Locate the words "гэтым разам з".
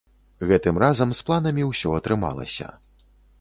0.51-1.25